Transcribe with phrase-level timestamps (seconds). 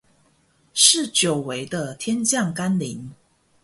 [0.73, 3.11] 是久違的天降甘霖